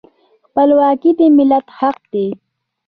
خپلواکي 0.45 1.11
د 1.19 1.21
ملت 1.37 1.65
حق 1.79 1.97
دی. 2.13 2.27